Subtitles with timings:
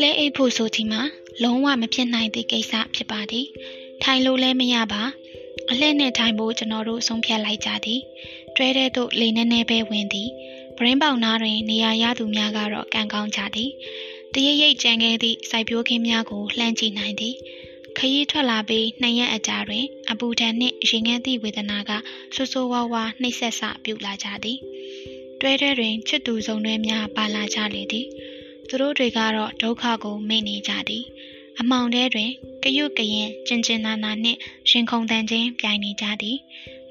[0.00, 1.02] လဲအိတ်ဖို့ဆိုဒီမှာ
[1.42, 3.46] လုံးဝမဖြစ်နိုင်သည့်ကိစ္စဖြစ်ပါသည်
[4.02, 5.02] ထိုင်လို့လည်းမရပါ
[5.70, 8.00] အလှည့်နဲ့ထိုင်ဖို့ကျွန်တော်တို့ဆုံးဖြတ်လိုက်ကြသည်
[8.56, 10.28] တွဲတဲ့သို့လေနေနေပဲဝင်သည်
[10.76, 13.70] ဗရင်းပေါင်နာတွင်နေရာရသူများကတော့ကံကောင်းကြသည်
[14.34, 17.34] တရရိပ်ကြံခဲ့သည့်စိုက်ပျိုးခင်းများကိုလှမ်းကြည့်နိုင်သည်
[17.98, 21.90] ခရီးထွက်လာပြီးနှစ်ရက်အကြာတွင် အပူဒဏ်နှင့်ရင်ငန်းသည့်ဝေဒနာက
[22.34, 24.58] ဆိုးဆိုးဝါးဝါနှိပ်စက်ဆပြုလာကြသည်
[25.40, 28.06] တွဲတွဲတွင်ချစ်သူဆုံးတွဲများပါလာကြလေသည်
[28.68, 31.04] သူတို့တွေကတော့ဒုက္ခကိုမိနေကြသည်
[31.60, 32.30] အမောင်ထဲတွင်
[32.62, 34.38] ကရွတ်ကရင်ကျင်ကျင်နာနာနှင့်
[34.70, 36.36] ရှင်ခုန်တန်ချင်းပြိုင်နေကြသည်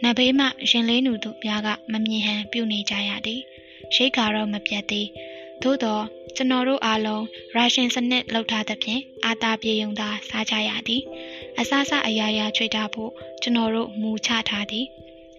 [0.03, 3.41] နဘေးမှရင်လေးနူသူပြားကမမြင်ဟန်ပြုနေကြရသည်
[3.95, 5.07] ရိတ်ကတော့မပြတ်သေး
[5.63, 6.03] သို့တော့
[6.35, 7.23] ကျွန်တော်တို့အားလုံး
[7.55, 11.01] ရုရှားစနစ်လောက်ထားသဖြင့်အာတာပြေယုံသာစားကြရသည်
[11.59, 14.85] အစစအရာရာချွေထားဖို့ကျွန်တော်တို့မူချထားသည်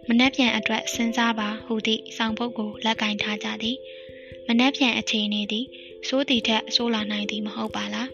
[0.08, 3.76] မနှက်ပြန်အတွက်စဉ်းစားပါဟူသည့်ဆောင်ပုတ်ကိုလက်ကင်ထားကြသည်
[4.46, 5.66] မနှက်ပြန်အခြေအနေသည်
[6.08, 8.08] စိုးတီထက်ဆိုးလာနိုင်သည်မဟုတ်ပါလား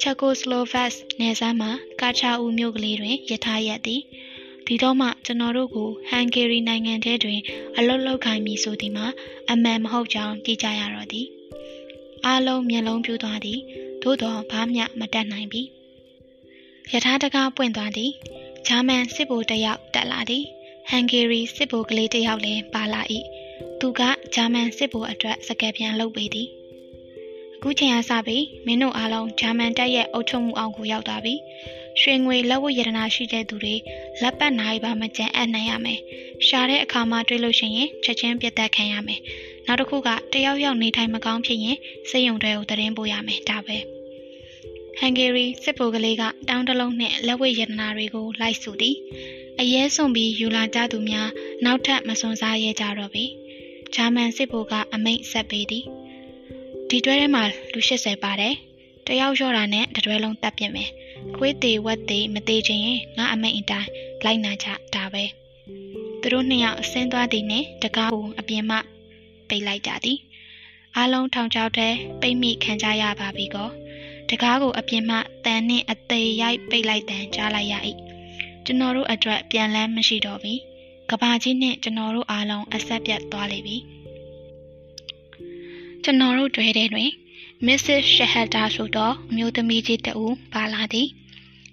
[0.00, 1.70] ချက်ကိုစလိုဗက်နယ်စပ်မှာ
[2.00, 4.02] ကာချာဦးမြို့ကလေးတွင်ယထာရက်သည်
[4.66, 7.40] ဒီတော့မှကျွန်တော်တို့ကိုဟန်ဂေရီနိုင်ငံထဲတွင်
[7.76, 9.06] အလုတ်လောက်ခိုင်းပြီဆိုသည်မှာ
[9.50, 11.26] အမှန်မဟုတ်ကြောင်းသိကြရတော့သည်
[12.26, 13.58] အားလုံးမျက်လုံးပြူသွားသည်
[14.02, 15.62] သို့တော့ဘာမျှမတတ်နိုင်ပြီ
[16.92, 18.12] ယထာတကားပွင့်သွားသည်
[18.66, 20.44] ဂျာမန်စစ်ဗိုလ်တယောက်တက်လာသည်
[20.88, 23.02] ဟန်ဂေရီစစ်ဗိုလ်ကလေးတယောက်လည်းပါလာ၏
[23.80, 24.00] သူက
[24.34, 26.48] ဂျာမန်စစ်ဗိုလ်အတွက်စကက်ပြန်လုပ်ပေးသည်
[27.56, 31.34] အခုချိန်အားစပြီးမင်းတို့အားလုံးဂျာမန်တပ်ရဲ့အုပ်ချုပ်မှုအောက်ကိုရောက်သွားပြီ
[32.00, 33.74] ရွှေငွေလက်ဝတ်ရတနာရှိတဲ့သူတွေ
[34.22, 36.00] လက်ပတ်နိုင်ပါမကြံအပ်နိုင်ရမယ်
[36.46, 39.20] ရှာတဲ့အခါမှာတွေ့လို့ရှိရင်ချက်ချင်းပြတ်သက်ခံရမယ်
[39.66, 41.76] နောက်တစ်ခုကတယောက်ယောက်နေထိုင်မကောင်းဖြစ်ရင်
[42.10, 43.78] စိတ်ယုံတွေကိုတရင်ပို့ရမယ်ဒါပဲ
[44.98, 48.96] ဟန်ဂေရီစစ်ဗိုလ်ကလေးကတောင်းတလုံးနဲ့လက်ဝတ်ရတနာတွေကိုလိုက်စုသည်
[49.60, 51.28] အရဲစွန်ပြီးယူလာကြသူများ
[51.64, 53.24] နောက်ထပ်မစွန်စားရဲကြတော့ပြီ
[53.94, 55.84] ဂျာမန်စစ်ဗိုလ်ကအမိန့်ဆက်ပေးသည်
[56.88, 58.54] ဒီတွဲထဲမှာလူ80ပါတယ်
[59.06, 60.90] တယောက်လျှော့တာနဲ့တတွဲလုံးတပ်ပြစ်မယ်
[61.36, 63.90] ခွေးသေးဝက်သေးမသေးခြင်းရင်ငါအမိန့်အတိုင်း
[64.24, 65.24] လိုက်နာကြဒါပဲ
[66.20, 68.76] သူတို့နှစ်ယောက်ဆင်းသွားသည်နှင့်တကားကိုအပြင်မှ
[69.48, 70.18] ပိတ်လိုက်ကြသည်
[70.96, 71.88] အားလုံးထောင်ချောက်ထဲ
[72.20, 73.70] ပိတ်မိခံကြရပါပြီကော
[74.28, 77.74] တကားကိုအပြင်မှတန်နှင့်အသေးရိုက်ပိတ်လိုက်တန်ကြားလိုက်ရ၏
[78.64, 80.54] ကျွန်တော်တို့အတွက်ပြန်လန်းမရှိတော့ပြီ
[81.10, 83.76] ကဘာကြီးနှင့်ကျွန်တော်တို့အားလုံးအဆက်ပြတ်သွားလိမ့်ပြီ
[86.04, 87.10] ကျွန်တော်တို့တွေ့တဲ့တွင်
[87.64, 88.04] Mrs.
[88.16, 91.08] Shahada ဆိုသောအမျိုးသမီးကြီးတဦးပါလာသည်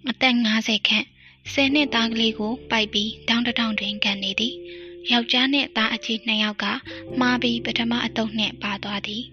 [0.10, 1.06] အသက်50ခန့်
[1.54, 4.54] ဆယ်နှစ်သားကလေးကိုပိုက်ပြီးတောင်းတထောင်တွင်ကန်နေသည်
[5.12, 6.66] ယောက်ျားနှင့်သားအကြီးနှစ်ယောက်က
[7.20, 9.24] မှားပြီးပထမအတုပ်နှင့်ပါသွားသည်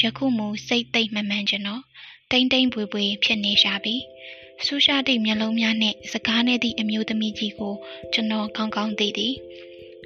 [0.00, 1.82] ယခုမူစိတ်သိမ့်မမှန်ကျွန်တော်
[2.30, 3.94] တိမ့်တိမ့်ပွေပွေဖြစ်နေရှာပြီ
[4.66, 7.74] ဆူရှာသည့်မျက်လုံးများနှင့်စကားနဲ့သည့်အမျိုးသမီးကြီးကို
[8.12, 9.34] ကျွန်တော်ကောင်းကောင်းသိသည်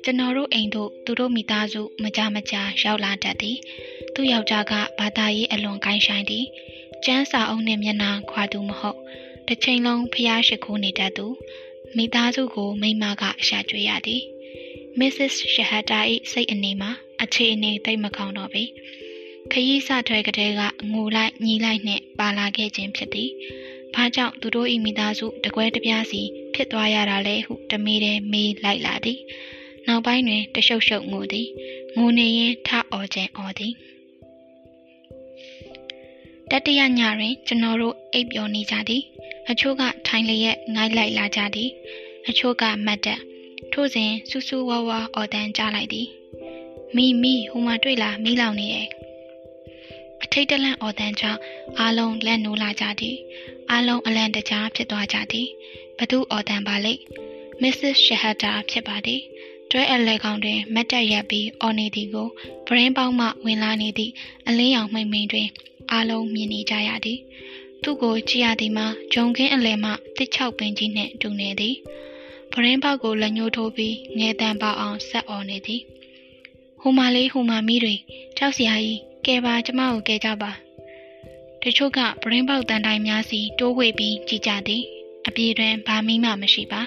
[0.08, 3.56] ကျွန်တော်တို့အိမ်တို့သူတို့မိသားစုမကြမကြာရောက်လာတတ်သည်
[4.14, 6.44] သူ့ယောက်ျားကဘာသာရေးအလွန်ကိုင်းဆိုင်သည်
[7.04, 8.98] ကျန်းစာအုပ်နှင့်မျက်နှာခွာသူမဟုတ်
[9.46, 11.26] တစ်ချိန်လုံးဖျားရှိခိုးနေတတ်သူ
[11.96, 14.22] မိသားစုကိုမိမကအရှာကျွေးရသည်
[14.98, 15.34] Mrs.
[15.54, 16.00] Shahada
[16.32, 16.90] ၏စိတ်အနေမှာ
[17.22, 18.64] အခြေအနေသိမကောင်းတော့ပေ
[19.52, 20.62] ခရီးစထွဲကလေးက
[20.92, 23.30] ငိုလိုက်ညီလိုက်နှင့်ပါလာခဲ့ခြင်းဖြစ်သည်
[23.94, 26.22] ဘာကြောင့်သူတို့၏မိသားစုတကွဲတပြားစီ
[26.54, 29.20] ဖြစ်သွားရတာလဲဟုတမေးတဲ့မေးလိုက်လာသည်
[29.86, 31.48] နောက်ပိုင်းတွင်တရှုပ်ရှုပ်ငိုသည်
[31.96, 33.72] ငိုနေရင်ထအော်ခြင်းအော်သည်
[36.50, 39.02] တတရညတွင်ကျွန်တော်တို့အိပ်ပျော်နေကြသည်
[39.50, 41.70] အချို့ကထိုင်လျက်ငိုင်းလိုက်လာကြသည်
[42.28, 43.20] အချို့ကမတ်တက်
[43.72, 46.08] ထို့စဉ်စူးစူးဝါးဝါအော်တန်ကြားလိုက်သည်
[46.96, 48.88] မိမိဟိုမှာတွေ့လားမိလောင်နေရဲ့
[50.22, 51.40] အထိတ်တလန့်အော်တန်ကြောင့်
[51.78, 53.16] အားလုံးလက်နိုးလာကြသည်
[53.70, 55.48] အားလုံးအလန့်တကြားဖြစ်သွားကြသည်
[55.98, 57.02] ဘသူအော်တန်ပါလိမ့်
[57.62, 57.96] Mrs.
[58.06, 59.20] Shahada ဖြစ်ပါသည်
[59.70, 62.28] တွဲအလဲကောင်တွင်မတ်တက်ရပ်ပြီးအော်နေသည်ကို
[62.66, 64.12] ဗရင်းပေါင်းမှဝင်လာနေသည့်
[64.48, 65.48] အလင်းရောင်မှိန်မှိန်တွင်
[65.90, 67.18] အားလုံးမြင်နေကြရသည်
[67.82, 71.74] သူ့ကိုကြည့်ရသည်မှာဂျုံခင်းအလဲမှတစ်ချောက်ပင်ကြီးနှင့်တူနေသည်
[72.52, 75.82] ဗရင်းပေါက်ကိုလက်ညှိုးထိုးပြီးငဲတန်ပေါအောင်ဆက်អော်နေသည်
[76.80, 77.94] ဟိုမာလေးဟိုမာမီးတွေ
[78.36, 80.50] ကြောက်စရာကြီးကဲပါကျမကိုကဲကြပါ
[81.62, 84.82] တချို့ကဗရင်းပေါက်တန်တိုင်များစီတိုးဝေပြီးကြည်ကြသည်
[85.26, 86.82] အပြေတွင်ဘာမီးမှမရှိပါ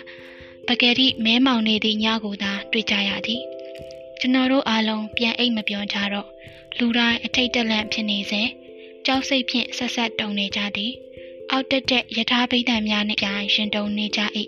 [0.71, 3.41] ပကယ်တိမဲမောင်နေသည့်ညကိုသာတွေ့ကြရသည်
[4.19, 6.27] ကျွန်တော်တို့အားလုံးပြန်အိတ်မပြောကြတော့
[6.77, 8.41] လူတိုင်းအထိတ်တလန့်ဖြစ်နေစေ
[9.05, 10.91] ကြောက်စိတ်ဖြင့်ဆက်ဆက်တုန်နေကြသည်
[11.51, 14.21] အောက်တက်တဲ့ယထာပိဋကများနှင့်ပြန်ရှင်တုန်နေကြ၏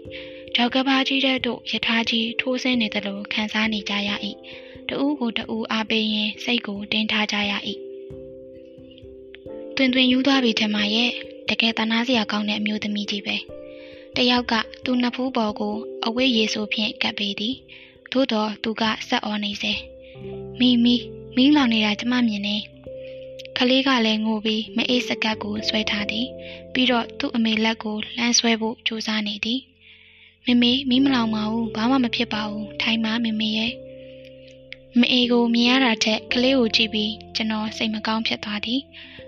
[0.56, 4.09] ဒေါက်ကဘာကြီးတဲ့တို့ယထာကြီးထိုးဆင်းနေသလိုခံစားနေကြရ၏
[4.89, 7.53] တဦးကိုတဦးအားပေးရင်စိတ်ကိုတင်းထားကြရ၏
[9.75, 11.09] တွင်တွင်ယူသွားပြီထင်ပါရဲ့
[11.50, 13.38] တကယ်တနာစရာကောင်းတဲ့အမျိုးသမီးကြီးပဲ
[14.16, 14.54] တယောက်က
[14.84, 15.75] သူ့နှစ်ဖူးပေါ်ကို
[16.06, 17.56] အဝိရေဆိုဖြင့်ကပ်ပေးသည်
[18.12, 19.74] သို့တော်သူကဆက်အော်နေစေ
[20.60, 20.96] မိမိ
[21.36, 22.58] မိလောင်နေတာကျမမြင်နေ
[23.58, 26.28] ခလေးကလည်းငိုပြီးမအေးစကတ်ကိုဆွဲထားသည်
[26.74, 29.60] ပြီးတော့သူ့အမေလက်ကိုလှမ်းဆွဲဖို့ကြိုးစားနေသည်
[30.46, 33.74] မမေမိမလောင်ပါဘူးဘာမှမဖြစ်ပါဘူးထိုင်ပါမမေရဲ့
[35.00, 38.81] မအေကိုမြင်ရတာထက်ကလေးကိုကြည့်ပြီးကျွန်တော်စိတ်မကောင်းဖြစ်သွားသည်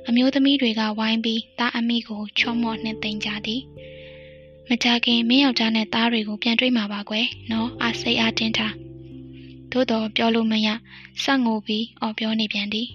[0.08, 3.62] အမျိုးသမီးတွေကဝိုင်းပြီးသားအမိကိုချော့မော့နှင်သိမ့်ကြသည်
[4.70, 8.74] မကြခင်မင်းယောက်ျားနဲ့သားတွေကိုပြန်တွေ့မှာပါကွယ်နော်အားစိတ်အားတင်းထား
[9.72, 10.68] သို့တော့ပြောလို့မရ
[11.24, 12.88] ဆက်ငိုပြီးအော်ပြောနေပြန်သည်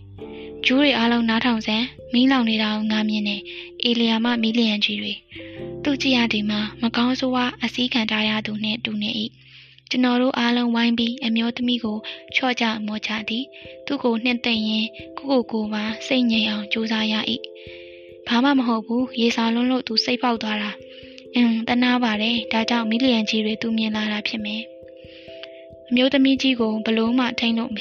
[0.65, 3.37] ဂျူးတွေအားလုံးနားထောင်စမ်းမီးလောင်နေတာကိုငါမြင်နေ
[3.83, 5.13] အေလီယာမမီလီယန်ကြီးတွေ
[5.83, 9.11] သူကြည့်ရဒီမှာမကောင်းဆိုးဝါအစည်းခံထားရသူနှင့်တူနေ၏
[9.91, 11.99] ကျွန်တော်တို့အားလုံးဝိုင်းပြီးအမျိုးသမီးကို
[12.35, 13.45] ချော့ကြမော့ကြသည်
[13.87, 14.87] သူ့ကိုနှင့်သိမ့်ရင်
[15.19, 17.15] ကိုကိုကိုပါစိတ်ငြိမ်အောင်ကြိုးစားရ၏
[18.27, 20.71] ဘာမှမဟုတ်ဘူးရေစာလွန်းလို့သူစိတ်ပေါက်သွားတာ
[21.35, 24.63] အင်းတနာပါတယ်ဒါကြောင့်မီလီယန်ကြီးတွေသူမြင်လာတာဖြစ်မယ်
[25.89, 27.73] အမျိုးသမီးကြီးကိုဘလို့မှထိန်လို့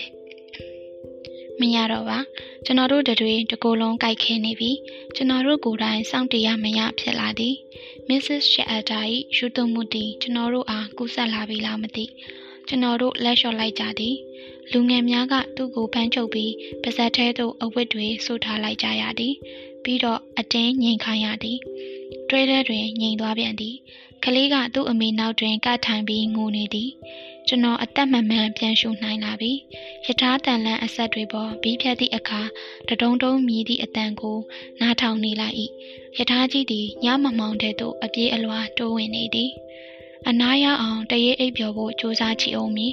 [1.59, 2.19] မရတော့ပါ
[2.65, 4.71] ကျွန်တော်တို့တွေတကိုယ်လုံးကြိုက်ခဲနေပြီ
[5.15, 7.55] ကျွန်တော်တို့ကိုယ်တိုင်စောင့်တရားမရဖြစ်လာသည်
[8.07, 8.43] Mrs.
[8.53, 9.03] Shelter
[9.37, 12.05] ၏ယူသွမှုတည်ကျွန်တော်တို့အားကူးဆက်လာပြီလားမသိ
[12.67, 14.15] ကျွန်တော်တို့လက်လျှော့လိုက်ကြသည်
[14.71, 16.53] လူငယ်များကသူ့ကိုဖမ်းချုပ်ပြီး
[16.83, 19.33] ပါဇက်ထဲသို့အဝတ်တွေဆိုထားလိုက်ကြရသည်
[19.83, 21.57] ပြီးတော့အတင်းငိန်ခိုင်းရသည်
[22.29, 23.75] တွဲထဲတွင်ငိန်သွားပြန်သည်
[24.23, 26.89] ကလေးကသူ့အမေနောက်တွင်ကထိုင်ပြီးငိုနေသည်
[27.47, 29.51] ကျွန်တော်အသက်မမှန်ပြန်ရှုနိုင်လာပြီ
[30.05, 32.41] ယထာတန်လန်းအဆက်တွေပေါ်ဘီးဖြတ်သည့်အခါ
[32.87, 34.37] တဒုံတုံးမြည်သည့်အတန်ကို
[34.81, 35.55] နားထောင်နေလိုက်၏
[36.17, 39.51] ယထာကြီးသည်ညမမောင်တဲ့သို့အပြေးအလွှာတိုးဝင်နေသည်
[40.27, 42.87] အနားရအောင်တရေအိပ်ပျော်ဖို့ကြိုးစားချီအောင်မီ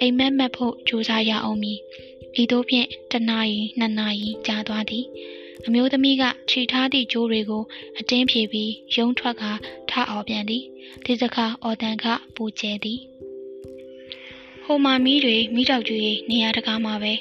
[0.00, 1.72] အိမ်မက်မက်ဖို့ကြိုးစားရအောင်မီ
[2.40, 5.04] ဤသို့ဖြင့်တနာရီနှစ်နာရီကြာသွားသည်
[5.66, 7.62] အမျိုးသမီးကခြိထားသည့်ကြိုးတွေကို
[7.98, 9.44] အတင်းဖြေပြီးရုံးထွက်က
[9.90, 10.64] ထအော်ပြန်သည်
[11.04, 13.00] ဒီစခါအော်တန်ကပူကျဲသည်
[14.64, 17.14] ဟိုမာမီးတွေမိတောက်ကျွေးနေရာတကားမှာပဲ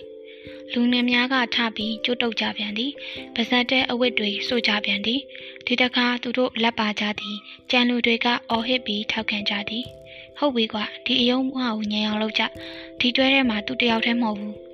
[0.74, 2.92] လူငယ်များကထပြီးကျွတ်တုတ်ကြပြန်သည်
[3.36, 5.20] ပါဇက်တဲ့အဝတ်တွေစို့ကြပြန်သည်
[5.66, 7.38] ဒီတခါသူတို့လက်ပါကြသည်
[7.72, 9.86] ကြံလူတွေကအော်ဟစ်ပြီးထောက်ခံကြသည်
[10.38, 12.44] ဟုတ်ပြီကွာဒီအယုံမအောင်ညံအောင်လုပ်ကြ
[13.00, 14.67] ဒီတွဲထဲမှာသူတယောက်တည်းမဟုတ်ဘူး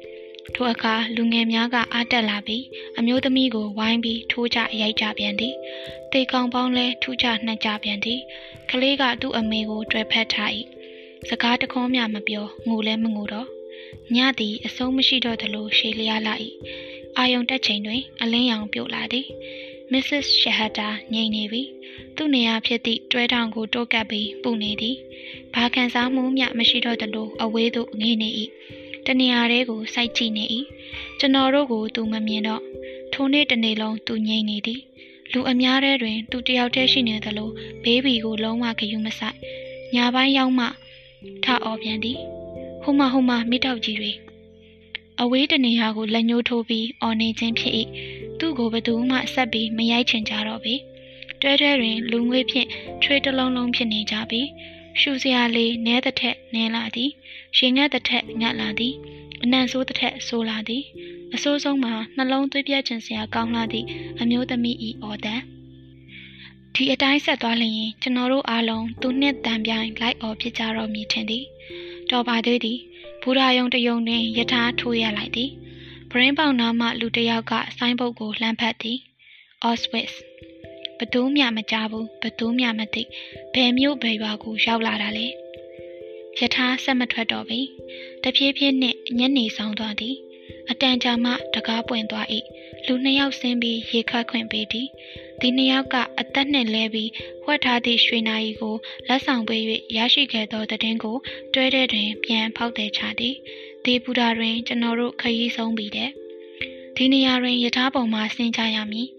[0.55, 2.63] ထိုအခါလူငယ်များကအားတက်လာပြီး
[2.97, 5.53] အမျိုးသမီးကိုဝိုင်းပြီးထိုးကြရိုက်ကြပြန်သည်
[6.11, 8.19] တေကောင်ပေါင်းလဲထူးကြနှက်ကြပြန်သည်
[8.69, 10.51] ကလေးကသူ့အမေကိုတွဲဖက်ထား၏
[11.29, 13.47] စကားတခွန်းမျှမပြောငိုလဲမငိုတော့
[14.15, 16.33] ညသည်အဆုံးမရှိတော့သလိုရှေလျားလာ၏
[17.17, 19.27] အာယုံတက်ချိန်တွင် အလင်းရောင်ပြုတ်လာသည်
[19.91, 20.27] Mrs.
[20.41, 21.61] Shahata ငြိမ်နေပြီ
[22.15, 24.97] သူ့နေရာဖြစ်သည့်တွဲထောင်ကိုတိုးကပ်ပြီးပူနေသည်
[25.53, 28.29] ဘာခံစားမှုမျှမရှိတော့သလိုအဝေးသို့ငေးနေ၏
[29.07, 30.43] တနေရာလေးကိုစိုက်ကြည့်နေ၏
[31.19, 32.61] ကျွန်တော်တို့ကိုသူမမြင်တော့
[33.13, 34.81] ထိုနေ့တနေ့လုံးသူငြိမ်နေသည်
[35.31, 37.49] လူအများထဲတွင်သူတယောက်တည်းရှိနေသလို
[37.83, 39.37] ဘေးဘီကိုလုံးဝဂယုမဆိုင်
[39.95, 40.65] ညပိုင်းရောက်မှ
[41.43, 42.19] ထအော်ပြန်သည်
[42.83, 44.11] ဟိုမဟိုမမိတောက်ကြီးတွေ
[45.21, 47.73] အဝေးတနေရာကိုလက်ညှိုးထိုးပြီးအော်နေခြင်းဖြစ်၏
[48.39, 50.75] သူ့ကိုဘသူမှဆက်ပြီးမရိုက်ချင်ကြတော့ပေ
[51.41, 52.67] တွဲတွဲတွင်လူငွေဖြင့်
[53.03, 54.41] ချွေးတလုံးလုံးဖြစ်နေကြပြီ
[54.99, 57.11] ရှူစရာလေးနဲတဲ့ထက်နဲလာသည်
[57.57, 58.93] ရင်ငတ်တဲ့ထက်ငတ်လာသည်
[59.43, 60.83] အနံ့ဆိုးတဲ့ထက်ဆိုးလာသည်
[61.35, 63.85] အဆိုးဆုံးမှာနှလုံးသွေးပြတ်ခြင်းစရာကောင်းလာသည့်
[64.21, 65.41] အမျိုးသမီးဤအော်တန်
[66.75, 71.45] ဒီအတိုင်းဆက်သွားလျင်ကျွန်တော်တို့အားလုံးသူနှစ်တန်ပြိုင်လိုက်အော်ဖြစ်ကြတော့မည်ထင်သည်
[72.11, 72.79] တော်ပါသေးသည်
[73.21, 75.49] ဘူရာယုံတယုံတွင်ယထာထိုးရလိုက်သည်
[76.11, 78.97] ဗရင်းပေါင်နာမှလူတစ်ယောက်ကဆိုင်းပုတ်ကိုလှမ်းဖက်သည်
[79.67, 80.32] Auschwitz ဘ
[81.13, 83.03] သူမှမကြဘူးဘသူမှမသိ
[83.53, 85.27] ဘယ်မျိုးဘယ်ရွာကိုရောက်လာတာလဲ
[86.39, 87.59] ယထာဆက်မထွက်တော့ပြီ
[88.23, 90.15] တဖြည်းဖြည်းနှင့်ညနေဆောင်သွားသည်
[90.69, 92.27] အတန်ကြာမှတကားပွင့်သွား၏
[92.85, 94.87] လူနှစ်ယောက်ဆင်းပြီးရေခတ်ခွင့်ပေးသည်
[95.41, 97.09] ဒီနှစ်ယောက်ကအသက်နှင့်လဲပြီး
[97.45, 98.75] ဝှက်ထားသည့်ရွှေနာရီကို
[99.07, 99.61] လက်ဆောင်ပေး၍
[99.97, 101.17] ရရှိခဲ့သောတည်င်းကို
[101.53, 103.35] တွဲတဲ့တွင် ပြန်ဖောက်တယ်ချသည်
[103.85, 106.09] ဒီပူတာတွင်ကျွန်တော်တို့ခရီးဆုံးပြီတဲ့
[106.95, 109.09] ဒီနေရာတွင်ယထာပုံမှာဆင်းကြရမည်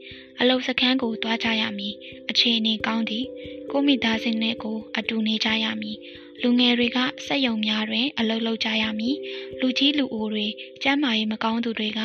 [0.41, 1.95] အလုစခန်းကိုတွားကြရမည်
[2.31, 3.25] အခြေအနေကောင်းသည်
[3.71, 5.99] ကိုမိသားစုနှင့်ကို အတူနေကြရမည်
[6.43, 9.17] လူငယ်တွေကစက်ယုံများတွင် အလုပ်လုပ်ကြရမည်
[9.61, 10.47] လူကြီးလူအိုတွေ
[10.83, 12.01] ကျန်းမာရေးမကောင်းသူတွေက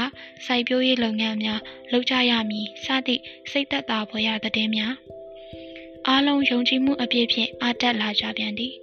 [0.45, 1.59] စိုက်ပျိုးရေးလုပ်ငန်းများ
[1.91, 3.21] လုပ်ကြရမည်စသည့်
[3.51, 4.93] စိတ်သက်သာဖွယ်ရာသတင်းများ
[6.07, 8.74] အားလုံးယုံကြည်မှုအပြည့်ဖြင့်အားတက်လာကြပြန်သည်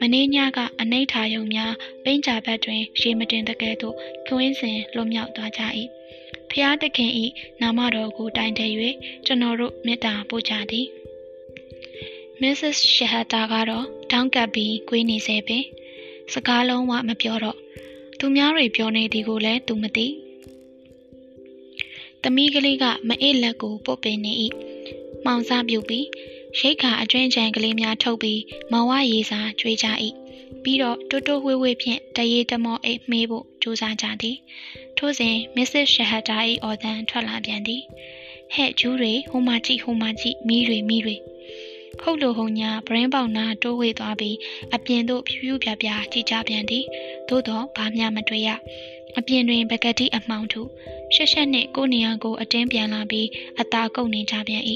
[0.00, 1.72] မင်းညကအနိဋ္ဌာယုံများ
[2.04, 3.96] ပိန့်ကြဘက်တွင်ရေမတင်တကယ်သို့
[4.26, 5.62] ခွင်းစဉ်လွတ်မြောက်သွားကြ၏
[6.54, 7.12] ဖျားသခင်၏
[7.60, 8.72] နာမတော်ကိုတိုင်တယ်၍
[9.26, 10.86] ကျွန်တော်တို့မေတ္တာပို့ကြသည်
[12.40, 12.76] Mrs.
[12.94, 15.64] Shahata ကတော့တောင်းကပ်ပြီးကွေးနေစေပင်
[16.32, 17.58] စကားလုံးဝမပြောတော့
[18.18, 20.06] သူများတွေပြောနေသည်ကိုလည်းသူမသိ
[22.22, 24.32] သမီးကလေးကမအေးလက်ကိုပုတ်ပင်နေ၏
[25.24, 26.06] မောင်စားပြုတ်ပြီး
[26.58, 28.40] ရိတ်ခါအကျွင်းချံကလေးများထုတ်ပြီး
[28.72, 29.86] မောင်ဝရေးစာကျွေးကြ၏
[30.62, 34.36] ပြီးတော့တိုးတိုးဝေးဝေးဖြင့်တရေတမောအိတ်မေးဖို့ ကြိုးစားကြသည်
[34.98, 37.82] ထို့စဉ်မစ္စစ်ရှဟတာ၏အော်တန်ထွက်လာပြန်သည်
[38.54, 41.16] ဟဲ့ဂျူးတွေဟိုမကြည့်ဟိုမကြည့်မီးတွေမီးတွေ
[42.02, 44.36] ဟုတ်လိုဟုံညာဘရင်ပေါင်နာတိုးဝေသွားပြီး
[44.74, 46.84] အပြင်သို့ဖြူဖြူပြပြကြည့်ကြပြန်သည်
[47.28, 48.48] သို့တော့ဘာမှမတွေ့ရ
[49.18, 50.62] အပြင်တွင်ပကတိအမှောင်ထု
[51.14, 53.28] ရှက်ရှက်နှင့်ကိုနေရာကိုအတင်းပြန်လာပြီး
[53.60, 54.62] အသာကုန်နေကြပြန်၏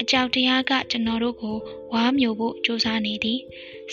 [0.00, 1.56] အကြောက်တရားကကျွန်တော်တို့ကို
[1.92, 3.40] ဝါမျိုးဖို့ကြိုးစားနေသည်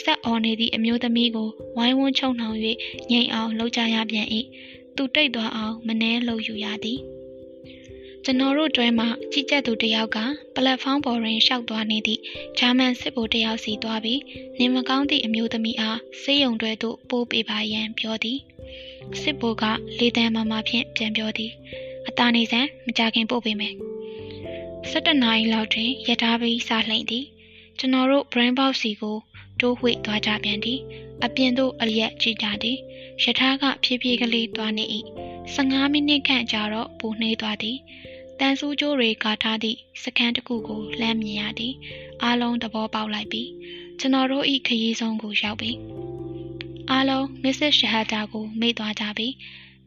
[0.02, 2.58] ဆက်အော်နေသည့်အမျိုးသမီးကိုဝိုင်းဝန်းချုံနှောင်၍
[3.12, 4.28] ငြိမ်အောင်လှုပ်ကြရပြန်၏
[4.96, 7.00] သူတိတ်သွားအောင်မနှဲလှုပ်ယူရသည်
[8.24, 10.18] ကျွန်တော်တို့တွဲမှာကြီးကြပ်သူတယောက်က
[10.56, 12.22] ပလက်ဖောင်းပေါ်တွင်ရှောက်သွားနေသည့်
[12.60, 14.22] ဂျာမန်စစ်ဗိုလ်တယောက်စီသွားပြီး
[14.60, 18.40] နေမကောင်းသည့်အမျိုးသမီးအားစေးရုံတွဲသို့ပို့ပေးပါရန်ပြောသည်
[19.22, 19.64] စစ်ဗိုလ်က
[20.00, 21.52] လေတံမမဖြင့်ပြန်ပြောသည်
[22.08, 23.76] အတာနေစံမကြခင်ပို့ပေးမယ်
[24.92, 27.26] 17နာရီလောက်တွင်ရထားပြီးစလှိမ့်သည်
[27.80, 29.18] ကျွန်တော်တို့ brain box စီကို
[29.60, 30.80] တိုးဝှေ့သွားကြပြန်သည်
[31.24, 32.78] အပြင်သို့အရက်ကြည့်ကြသည်
[33.24, 34.86] ရထားကဖြည်းဖြည်းကလေးသွားနေ၏
[35.56, 37.78] 15မိနစ်ခန့်ကြာတော့ပူနှေးသွားသည်
[38.40, 41.74] တန်ဆူးကြိုးတွေကာထားသည့်စခန်းတစ်ခုကိုလှမ်းမြင်ရသည်
[42.24, 43.44] အားလုံးသဘောပေါက်လိုက်ပြီ
[44.00, 45.72] ကျွန်တော်တို့ဤခရီးဆုံးကိုရောက်ပြီ
[46.92, 49.28] အားလုံးမစ္စစ်ရှဟတာကိုမေ့သွားကြပြီ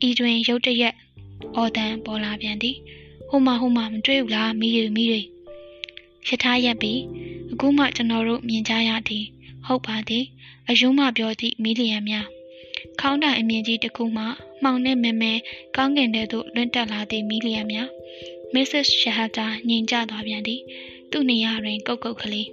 [0.07, 0.95] ဤတွင်ရုတ်တရက်
[1.57, 2.77] အော်တန်ပေါ်လာပြန်သည်
[3.29, 5.21] ဟိုမှဟိုမှမတွေ့ဘူးလားမိရီမိရီ
[6.27, 6.93] ရထားရက်ပြီ
[7.53, 9.25] အခုမှကျွန်တော်တို့မြင်ကြရသည်
[9.67, 10.25] ဟုတ်ပါသည်
[10.69, 12.27] အယုံမှပြောသည့်မီလီယံများ
[13.01, 14.25] ခေါင်းတိုင်အမြင့်ကြီးတစ်ခုမှ
[14.63, 15.33] မှောင်နဲ့မဲမဲ
[15.77, 17.89] ကောင်းကင်ထဲသို့လွင့်တက်လာသည့်မီလီယံများ
[18.55, 20.61] မစ္စစ်ရှဟတာညင်ကြသွားပြန်သည်
[21.11, 22.49] သူ့နေရာတွင် ကုတ်ကုတ်ကလေး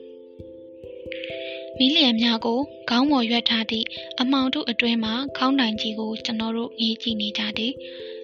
[1.82, 2.60] မီလီယံများကို
[2.90, 3.86] ခေါင်းပေါ်ရွက်ထားသည့်
[4.22, 7.74] အမောင်တို့အတွင်းမှခေါင်းတိုင်ကြီးကိုကျွန်တော်တို့ငေးကြည့်နေကြသည်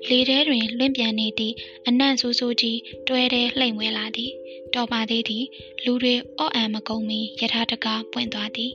[0.10, 1.54] လေထဲတွင်လွင့်ပြန်နေသည့်
[1.88, 4.32] အနံ့ဆိုးဆိုးကြီးတွဲတဲ့လှိမ့်ဝဲလာသည်
[4.74, 5.46] တော်ပါသေးသည်
[5.86, 8.72] လူတွေအော့အံမကုန်မီယထာတကားပွင့်သွားသည်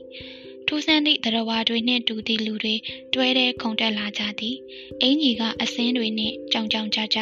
[0.67, 2.75] ထူးဆန်းသည့်တရဝါတွေနှင့်တူသည့်လူတွေ
[3.13, 4.55] တွဲတဲ့ခုန်တက်လာကြသည်
[5.01, 7.19] အင်ကြီးကအစင်းတွေနှင့်ကြောင်ကြောင်ကြကြ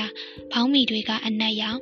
[0.51, 1.79] ဘောင်းမီတွေကအနက်ရောင်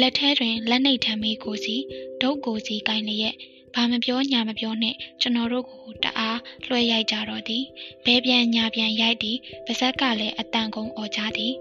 [0.00, 1.76] လက်ထဲတွင်လက်နှိပ်ထမ်းမီကိုစီ
[2.20, 3.36] ဒုတ်ကိုစီကိုင်းလျက်
[3.74, 7.64] ဘာမပြောညာမပြောနဲ့ကျွန်တော်တို့ကိုတအားလွှဲရိုက်ကြတော့သည်
[8.04, 11.52] ဘဲပြန်ညာပြန်ရိုက်သည်ပါဇက်ကလည်းအတန်ကုန်អော်ကြသည်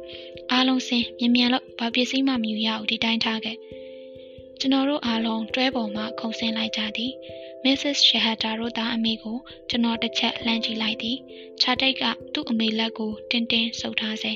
[0.52, 3.58] အားလုံးစင်မြင်မြန်လို့ဘာပစ္စည်းမှမယူရဘူးဒီတိုင်းထားခဲ့
[4.60, 7.12] ကျွန်တော်တို့အားလုံးတွဲပေါ်မှခုံဆင်းလိုက်ကြသည်
[7.64, 7.98] Mrs.
[8.10, 9.38] Shahata တို့သားအမေကို
[9.70, 11.18] ကျွန်တော်တစ်ချက်လှမ်းကြည့်လိုက်သည်
[11.62, 14.34] ခြာတိတ်ကသူ့အမေလက်ကိုတင်းတင်းဆုပ်ထားစေ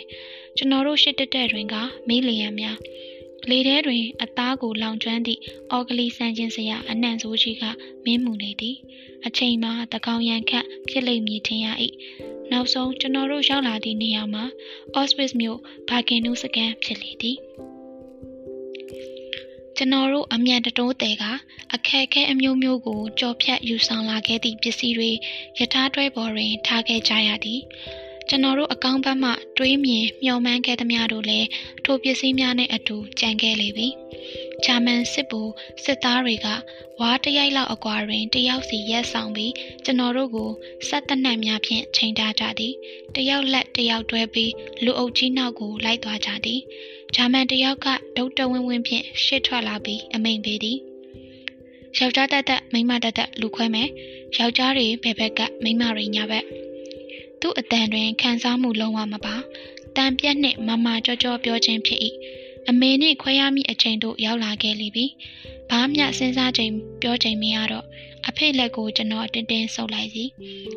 [0.58, 1.76] ကျွန်တော်တို့ရှစ်တက်တဲ့တွင်က
[2.08, 2.78] မီးလျံများ
[3.50, 7.64] လေထဲတွင်အသားကိုလောင်ကျွမ်းသည့်အော်ဂလီဆန်ချင်းစရာအနှံ့ဆိုးကြီးက
[8.06, 8.76] မင်းမှုနေသည်
[9.26, 11.68] အချိန်မှာတကောင်ရန်ခန့်ဖြစ်လိမ့်မည်ထင်ရ၏
[12.52, 14.44] နောက်ဆုံးကျွန်တော်တို့ရောက်လာသည့်နေရာမှာ
[14.98, 17.38] Auschwitz မြို့ဘာကင်နူးစကန်ဖြစ်လေသည်
[19.76, 21.24] ကျွန်တော်တို့အမြန်တတိုးတဲက
[21.74, 25.12] အခက်အခဲအမျိုးမျိုးကိုကြော်ဖြတ်ယူဆောင်လာခဲ့သည့်ပစ္စည်းတွေ
[25.60, 27.62] ယထာတွဲပေါ်တွင်ထားခဲ့ကြရသည်
[28.34, 31.48] ကျွန်တော်တို့အကောင်းဘက်မှတွေးမြင်မျှော်မှန်းခဲ့သမျှတို့လည်း
[31.86, 33.88] ထိုပစ္စည်းများနဲ့အတူကြံခဲ့လေပြီ
[34.66, 36.48] ဂျာမန်စစ်ဗိုလ်စစ်သားတွေက
[37.00, 39.54] ဝါးတရိုက်လောက်အကွာတွင်တယောက်စီရက်ဆောင်ပြီး
[39.86, 40.52] ကျွန်တော်တို့ကို
[40.90, 42.74] စက်တနက်များဖြင့်ချိန်ထားကြသည်
[43.16, 44.52] တယောက်လက်တယောက်တွဲပြီး
[44.84, 46.60] လူအုပ်ကြီးနောက်ကိုလိုက်သွားကြသည်
[47.16, 50.78] ဂျာမန်တယောက်ကဒုတ်တဝင်းဝင်းဖြင့်ရှစ်ထွက်လာပြီးအမိန်ပေးသည်
[51.98, 53.90] ယောက်ျားတက်တက်မိန်းမတက်တက်လူခွဲမယ်
[54.38, 56.46] ယောက်ျားတွေဘယ်ဘက်ကမိန်းမတွေညာဘက်
[57.42, 59.36] သူ့အတန်တွင်ခံစားမှုလုံးဝမပါ
[59.96, 62.00] တန်ပြက်နှင့်မမကြောကြောပြောခြင်းဖြစ်၏
[62.70, 65.06] အမေနှင့်ခွဲရမိအချိန်တို့ရောက်လာခဲ့လိပြီ
[65.70, 66.72] ဘာမျှစဉ်းစားချိန်
[67.02, 67.86] ပြောချိန်မရတော့
[68.28, 70.26] အဖေလက်ကိုကျွန်တော်တင်းတင်းဆုပ်လိုက်စီ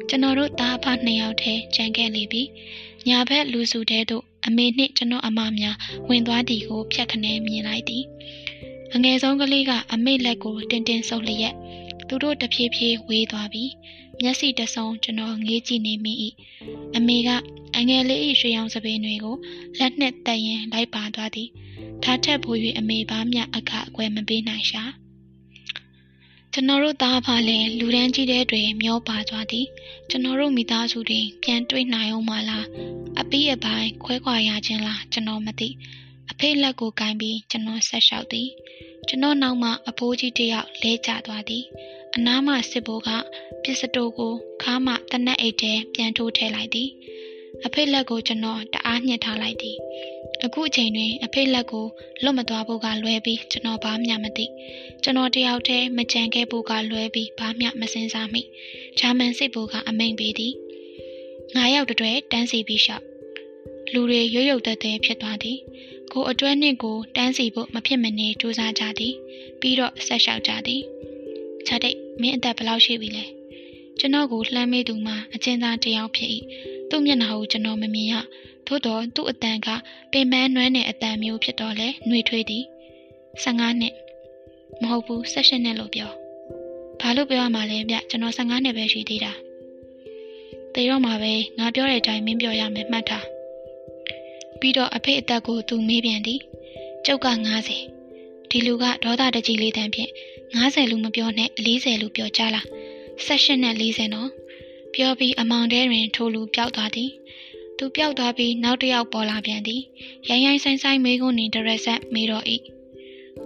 [0.08, 2.42] ကျွန်တော်တို့သားဖနှစ်ယောက်တည်းကြံခဲ့လိပြီ
[3.08, 5.76] ညာဘက်လူစုတဲသို့အမေနှင့်ကျွန်တော်အမများ
[6.08, 8.04] ဝင်သွားသည်ကိုဖြတ်ခနဲမြင်လိုက်သည်
[8.94, 11.54] အငယ်ဆုံးကလေးကအမေလက်ကိုတင်းတင်းဆုပ်လျက်
[12.08, 13.70] သူတို့တဖြည်းဖြည်းဝေးသွားပြီး
[14.22, 16.12] မျက်စိတဆုံကျွန်တော်ငေးကြည့်နေမိ၏
[16.96, 17.30] အမေက
[17.76, 19.36] အငယ်လေး၏ရွှေရောင်စပင်တွေကို
[19.78, 21.48] လက်နှင့်တက်ရင်လိုက်ပါသွားသည်
[22.02, 24.84] ထားထက်ဖို့၍အမေဘာမျှအခအကွယ်မပေးနိုင်ရှာ
[26.52, 29.66] ကျွန်တော်တို့သားဖလည်းလူတန်းကြီးတဲ့တွေမျောပါသွားသည်
[30.10, 32.66] ကျွန်တော်တို့မိသားစုတွေပြန်တွေ့နိုင်အောင်မလား
[33.20, 35.68] အပီးအပိုင်းခွဲခွာရခြင်းလားကျွန်တော်မသိ
[36.30, 38.48] အဖေလက်ကိုကင်ပြီးကျွန်တော်ဆက်လျှောက်သည်
[39.08, 41.64] ကျွန်တော်နောက်မှအဖိုးကြီးတယောက်လဲကျသွားသည်
[42.16, 43.08] အနားမှစစ်ဘိုးက
[43.62, 44.32] ပစ္စတိုကို
[44.62, 46.88] ခါမှတနက်အိတ်ထဲပြန်ထိုးထည့်လိုက်သည်
[47.66, 49.76] အဖေလက်ကိုကျွန်တော်တအားညှစ်ထားလိုက်သည်
[50.44, 51.86] အခုအချိန်တွင်အဖေလက်ကို
[52.22, 54.46] လွတ်မသွားဖို့ကလွဲပြီးကျွန်တော်ဘာမှမသိ
[55.02, 58.42] ကျွန်တော်တယောက်တည်းမကြံခဲ့ဖို့ကလွဲပြီးဘာမှမစင်စားမိ
[58.98, 60.54] ဂျာမန်စစ်ဘိုးကအမိန်ပေးသည်
[61.54, 63.04] ငါးယောက်တည်းတန်းစီပြီးရှောက်
[63.92, 65.58] လူတွေရွရွတ်သက်သက်ဖြစ်သွားသည်
[66.16, 69.14] ကိုအတွဲနှင့်ကိုတန်းစီဖို့မဖြစ်မနေစူးစမ်းကြသည်
[69.60, 70.82] ပြီးတော့ဆက်လျှောက်ကြသည်
[71.66, 73.24] ချာတိတ်မင်းအသက်ဘယ်လောက်ရှိပြီလဲ
[73.98, 76.30] ကျွန်တော်ကိုလှမ်းမေးသူမှအကျဉ်းသားတစ်ယောက်ဖြစ်၏
[76.90, 78.14] သူ့မျက်နှာကိုကျွန်တော်မမြင်ရ
[78.66, 79.68] ထို့တော့သူ့အတန်က
[80.12, 82.64] ပင်ပန်းနွမ်းတဲ့အတန်မျိုးဖြစ်တော့လဲနှွေထွေးသည်
[83.42, 83.94] 15နှစ်
[84.82, 86.10] မဟုတ်ဘူး16နှစ်လို့ပြော
[87.00, 89.32] ဘာလို့ပြောရမှာလဲဗျကျွန်တော်15နှစ်ပဲရှိသေးတာ
[90.74, 93.24] တေတော့မှာပဲငါပြောတဲ့အတိုင်းမင်းပြောရမယ်မှတ်ထား
[94.64, 96.40] ပြီးတော့အဖေအသက်ကိုသူမေးပြန်သည်
[97.06, 97.28] ကျုပ်က
[97.90, 100.10] 90ဒီလူကဒေါသတကြီးလေးတန်းဖြင့်
[100.54, 102.66] 90လူမပြောနဲ့40လူပြောကြလား
[103.26, 104.30] 18နဲ့40နော်
[104.94, 107.10] ပြောပြီးအမောင်တဲတွင်ထိုလူပျောက်သွားသည်
[107.78, 109.82] သူပျောက်သွားပြီးနောက်တစ်ယောက်ပေါ်လာပြန်သည်
[110.28, 112.44] ရိုင်းရိုင်းဆိုင်ဆိုင်မေးခွန်းနေတရက်ဆက်မေးတော့၏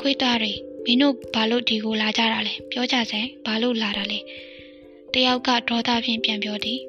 [0.01, 0.53] ခွေးသားတွေ
[0.85, 4.19] မင်းတို့ဘာလို့ဒီကိုလာကြတာလဲပြောကြစမ်းဘာလို့လာတာလဲ
[5.15, 6.81] တယောက်ကဒေါသဖြင့်ပြန်ပြောသည်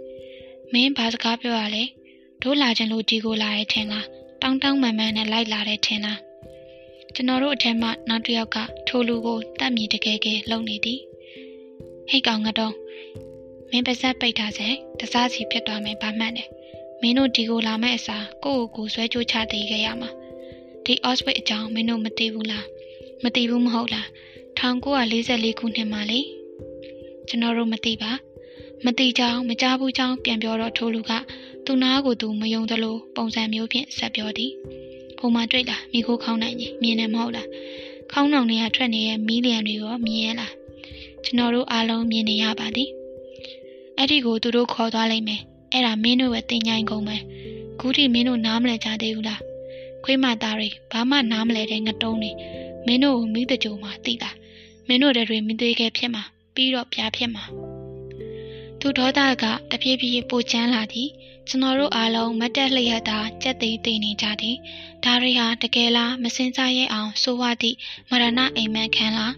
[0.74, 1.84] မင်းဘာစကားပြောရလဲ
[2.44, 6.20] တို့လာခြင်းလို့ဒီကိုလာရဲထင်လား တောင်းတောင်းမှန်မှန်နဲ့လိုက်လာတဲ့ထင်လား
[7.14, 11.00] ကျွန်တော်တို့အထက်မှနောက်တစ်ယောက်ကထိုလူကိုတတ်မြည်တကယ်ကဲလုံနေသည်
[12.10, 12.74] ဟိတ်ကောင်ကတော့
[13.72, 14.68] မင်းပါဇက်ပိတ်ထားစေ
[15.00, 16.50] တစားစီဖြစ်သွားမယ်ဗမှတ်တယ်
[17.02, 20.10] မင်းတို့ဒီကိုလာမဲ့အစားကိုယ့်ကိုယ်ကိုဆွဲကြိုးချသေးခဲ့ရမှာ
[20.86, 22.66] ဒီ Oswald အကြောင်းမင်းတို့မသိဘူးလား
[23.24, 24.08] မသိဘူးမဟုတ်လား
[24.60, 26.20] 1944ခုနှစ်မှာလေ
[27.28, 28.12] ကျွန်တော်တို့မသိပါ
[28.86, 31.12] မသိကြောင်းမကြားဘူးကြောင်းပြန်ပြောတော့ထိုးလူက
[31.72, 34.52] သူနာကိုသူမယုံသလိုပုံစံမျိုးဖြင့်ဆက်ပြောသည်
[35.18, 37.48] ဟိုမှာတွေ့လားမိခိုးခေါင်းနိုင်ကြီးမြင်နေမဟုတ်လား
[38.12, 40.54] ခေါင်းနောင်တွေကထွက်နေတဲ့မီးလျံတွေရောမြင်ရလား
[41.24, 42.90] ကျွန်တော်တို့အားလုံးမြင်နေရပါသည်
[43.98, 47.24] အဲ့ဒီကိုသူတို့ခေါ်သွားလိုက်မယ်အဲ့ဒါမင်းတို့ရဲ့တင်ញိုင်းကုန်မယ်
[47.80, 49.42] ခုထိမင်းတို့နားမလဲကြသေးဘူးလား
[50.04, 52.32] ခွေးမသားတွေဘာမှနားမလဲတဲ့ငတုံးတွေ
[52.86, 54.30] မင်းတို့ကိုမိတကြုံမှာသိတာ
[54.88, 56.24] မင်းတို့တွေမိသေးခဲ့ဖြစ်မှာ
[56.54, 57.46] ပြီးတော့ပြားဖြစ်မှာ
[58.82, 61.10] သူဒေါသကတပြေးပြေးပိုချမ်းလာသည်
[61.48, 64.58] ကျွန်တော်တို့အားလုံးမတ်တက်လျက်သာကြက်သိသိနေကြသည်
[65.04, 67.78] ဒါတွေဟာတကယ်လားမစင်စားရဲအောင်ဆိုဝသည့်
[68.10, 69.34] မရဏအိမ်မက်ခံလား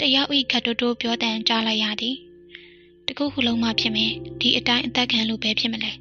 [0.00, 2.16] တယောက်ဤခတ်တိုးတိုးပြောတန်ကြားလိုက်ရသည်
[3.06, 5.92] တခုခုလုံးမှဖြစ်မယ်ဒီအတိုင်းအသက်ခံလို့ပဲဖြစ်မလဲ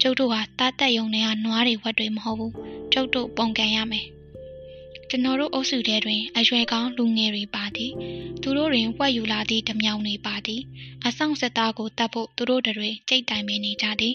[0.00, 2.54] ကျုပ်တို့ဟာတားတက်ယုံတွေကနွားတွေဝက်တွေမဟုတ်ဘူး
[2.92, 4.06] ကျုပ်တို့ပုံကန်ရမယ်
[5.10, 7.92] ကျွန်တော်တို့အုပ်စုထဲတွင် အရွယ်ကောင်းလူငယ်တွေပါသည်
[8.42, 10.60] သူတို့တွင်ဝက်ယူလာသည့်ဓမြောင်တွေပါသည်
[11.06, 14.14] အဆောင်စစ်သားကိုတတ်ဖို့သူတို့တွေကြိတ်တိုင်ပင်နေကြသည်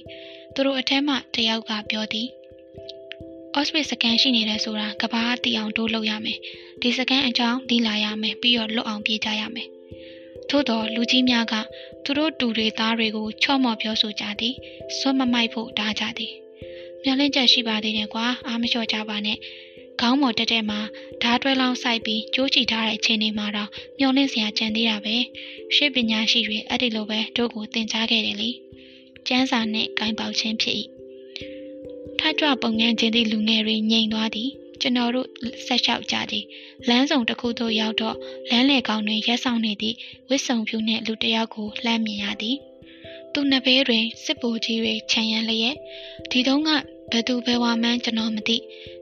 [0.53, 2.27] သူတို့အထက်မှတယောက်ကပြောသည်
[3.53, 6.39] အော့စပစ်စကန်ရှိနေတယ်ဆိုတာကဘာတီအောင်တိုးလုပ်ရမယ်
[6.81, 9.67] ဒီစကန်အကြောင်းဒီလာရမယ်ပြီးတော့လွတ်အောင်ပြေးကြရမယ်
[10.49, 11.53] ထို့တော့လူကြီးများက
[12.03, 14.55] သူတို့တူတွေသားတွေကိုချော့မော့ပြောဆိုကြသည်
[14.97, 16.33] စွတ်မမိုက်ဖို့တားကြသည်
[17.03, 19.37] မျောလင့်ချက်ရှိပါသေးတယ်ကွာအားမလျှော့ကြပါနဲ့
[20.01, 20.79] ခေါင်းပေါ်တက်တက်မှာ
[21.21, 25.15] ဓာတ်တွဲလောင်းဆိုင်ပြီးကြိုးချီထားတဲ့အချိန်လေးမှာတော့မျောလင့်စရာကြံသေးတာပဲ
[25.75, 28.49] ရှေ့ပညာရှိတွေအဲ့ဒီလိုပဲတို့ကိုသင်ကြားခဲ့တယ်လေ
[29.27, 30.75] ကျန်းစာနဲ့ဂိုင်းပေါက်ခြင်းဖြစ်၏
[32.19, 34.49] ထကြွပုံငန်းခြင်းသည့်လူငယ်တွေငြိမ်သွားသည်
[34.81, 35.27] ကျွန်တော်တို့
[35.65, 36.45] ဆက်လျှောက်ကြသည်
[36.87, 38.17] လမ်းဆောင်တစ်ခုသို့ရောက်တော့
[38.49, 39.95] လမ်းလေကောင်တွင်ရက်ဆောင်နေသည့်
[40.29, 42.57] ဝစ်စုံဖြူနှင့်လူတစ်ယောက်ကိုလှမ်းမြင်ရသည်
[43.33, 45.75] သူနှစ်ဘဲတွင်စစ်ဗိုလ်ကြီးတွေခြံရံလျက်
[46.31, 46.69] ဒီတုန်းက
[47.11, 48.57] ဘသူဘဲဝါမှန်းကျွန်တော်မသိ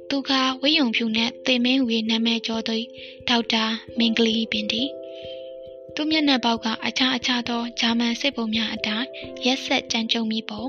[0.09, 2.77] သူကဝိယုံဖြူနဲ့သေမင်းဝေနာမည်ကျော်သူ
[3.29, 3.63] ဒေါက်တာ
[3.97, 4.83] မင်္ဂလီပင်တီ
[5.95, 9.07] သူမျက်နှာပေါက်ကအခြားအခြားသောဂျာမန်စစ်ဗိုလ်များအတိုင်း
[9.45, 10.63] ရက်ဆက်ကြမ်းကြုတ်မိပုံ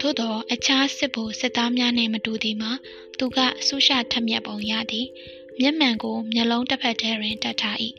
[0.00, 2.72] သို့သောအခြားစစ်ဗိုလ်စစ်သားများနှင့်မတူသည်မှာ
[3.18, 5.06] သူကဆူရှထက်မြက်ပုံရသည်
[5.60, 7.76] မျက်မှန်ကိုမျက်လုံးတစ်ဖက်ထဲတွင်တက်ထား၏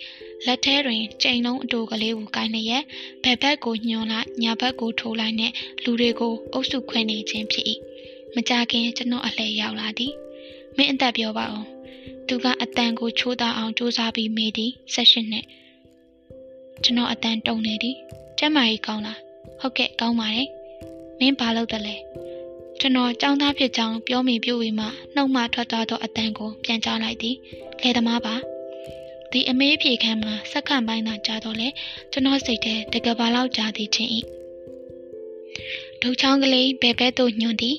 [0.45, 2.83] လက်ထဲတွင်ကြိမ်လုံးအတူကလေးကိုကိုင်းလျက်
[3.23, 7.65] ဘက်ဘက်ကိုညွှန်လိုက်ညာဘက်ကိုထိုးလိုက်နှင့်လူတွေကိုအုပ်စုခွဲနေခြင်းဖြစ်၏
[8.35, 10.13] မကြခင်ကျွန်တော်အလှည့်ရောက်လာသည်
[10.77, 11.67] မင်းအသက်ပြောပါအောင်
[12.27, 15.45] သူကအတန်ကိုချိုးသားအောင်စူးစမ်းပြီးမေးသည်ဆက်ရှင်နဲ့
[16.83, 17.95] ကျွန်တော်အတန်တုံနေသည်
[18.39, 19.19] ကျမကြီးကောင်းလား
[19.59, 20.49] ဟုတ်ကဲ့ကောင်းပါတယ်
[21.19, 21.95] မင်းဘာလုပ်တယ်လဲ
[22.79, 27.35] ကျွန်တော်ចောင်းသားဖြစ်ကြောင်းပြောမိပြို့ဝေမှနှုတ်မှထွက်သွားသောအတန်ကိုပြန်ကြားလိုက်သည်
[27.81, 28.35] လေသမားပါ
[29.31, 31.67] ဒီအမေးဖြေခန်းမှာစက္ကန့်ပိုင်းသာကြာတော့လေ
[32.11, 34.09] ကျွန်တော်စိတ်ထဲတကဘာလောက်ကြာသည်ချင်း၏
[36.01, 37.77] ဒုတ်ချောင်းကလေးဘယ်ဘက်သို့ညွှန်သည်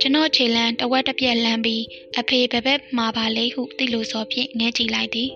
[0.00, 1.82] ကျွန်တော်ခြေလန်းတဝက်တစ်ပြက်လမ်းပြီး
[2.18, 5.30] အဖေဘဘက်မှာပါလေဟုသိလို့စောဖြင့်ငဲကြည့်လိုက်သည်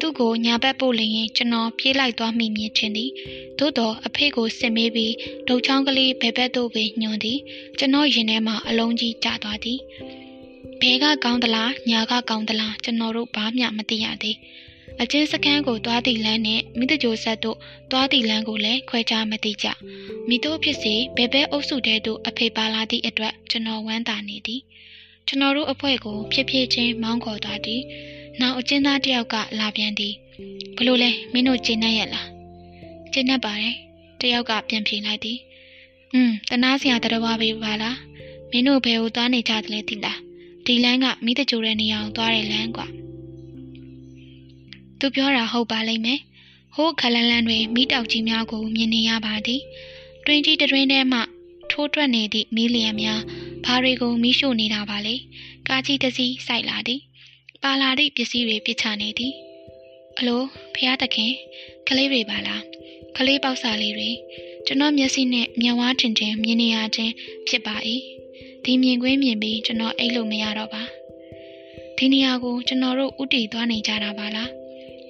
[0.00, 3.10] သူ့ကိုညာဘက်ပို့လျင်ကျွန်တော်ပြေးလိုက်သွားမိမြင်ချင်းသည်
[3.58, 5.14] သို့တော့အဖေကိုစစ်မေးပြီး
[5.48, 7.38] ဒုတ်ချောင်းကလေးဘယ်ဘက်သို့ပဲညွှန်သည်
[7.78, 9.78] ကျွန်တော်ရင်ထဲမှာအလုံးကြီးကျသွားသည်
[10.80, 14.36] ဘဲကကောင်းသလားညာကကောင်းသလားကျွန်တော်တို့ဘာမှမသိရသေး
[15.02, 17.58] အချင်းစခန်းကိုသွားသည့်လမ်းနဲ့မိတကြိုဆက်တို့
[17.90, 19.66] သွားသည့်လမ်းကိုလည်းခွဲခြားမသိကြ
[20.28, 24.60] မိတို့ဖြစ်စေဘယ်ဘဲအုပ်စုတဲတို့အဖေပါလာသည့်အတွက်ကျွန်တော်ဝမ်းသာနေသည်
[25.26, 27.82] ကျွန်တော်တို့အဖွဲ့ကိုဖြစ်ဖြစ်ချင်းမောင်းခေါ်သွားသည်
[28.40, 30.14] နောက်အချင်းသားတယောက်ကလာပြန်သည်
[30.76, 32.28] ဘလို့လဲမင်းတို့ကျင်းနေရလား
[33.12, 33.76] ကျင်းနေပါတယ်
[34.20, 35.38] တယောက်ကပြန်ဖြေလိုက်သည်
[36.12, 37.98] อืมတနာစရာတရဝပေးပါလား
[38.50, 40.18] မင်းတို့ဘယ်ကိုသွားနေကြသလဲသိလား
[40.66, 42.86] ဒီလမ်းကမိတကြိုတဲ့နေရာကိုသွားတဲ့လမ်းကွာ
[45.00, 46.20] သူပြောတာဟုတ်ပါလိမ့်မယ်
[46.74, 49.60] ဟိုးခလန်းလန်းတွေမိတောက်ကြီးများကိုမြင်နေရပါသည်
[50.26, 51.20] တွင်ကြီးတွင်ထဲမှ
[51.70, 53.20] ထိုးထွက်နေသည့်မီလီယံများ
[53.64, 55.14] ဘာတွေကိုမိရှို့နေတာပါလေ
[55.68, 57.00] ကားကြီးတစ်စီးစိုက်လာသည်
[57.62, 59.32] ပါလာသည့်ပစ္စည်းတွေပစ်ချနေသည်
[60.18, 60.42] အလို
[60.74, 61.32] ဖះတခင်
[61.88, 62.62] ကလေးတွေပါလား
[63.16, 64.10] ကလေးပေါက်စာလေးတွေ
[64.66, 67.12] ကျွန်တော်မျက်စိနဲ့မျက်ဝါးထင်ထင်မြင်နေရခြင်း
[67.48, 67.76] ဖြစ်ပါ၏
[68.64, 70.82] ဒီမြင်ကွင်းမြင်ပြီးကျွန်တော်အိတ်လို့မရတော့ပါ
[71.96, 74.50] ဒီနေရာကိုကျွန်တော်တို့ဥတီသွားနေကြတာပါလား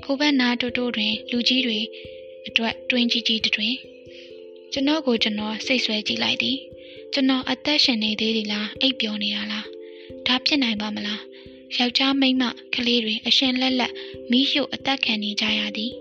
[0.09, 1.79] ခိုးဘက်နာတိုတိုတွင် လူကြီးတွေ
[2.49, 3.75] အတွက်တွင်းကြီးကြီးတွင်
[4.73, 6.57] ကျွန်တော်ကိုကျွန်တော်စိတ်ဆွဲကြည့်လိုက်သည်
[7.13, 9.67] ကျွန်တော်အသက်ရှင်နေသေးသည်လားအိပ်ပျော်နေတာလား
[10.27, 11.23] ဒါဖြစ်နိုင်ပါမလား
[11.79, 13.93] ယောက်ျားမိန်းမကလေးတွေအရှင်လက်လက်
[14.31, 15.93] မီးရှို့အသက်ခံနေကြရသည်